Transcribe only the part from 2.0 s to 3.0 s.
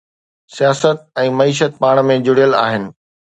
۾ جڙيل آهن.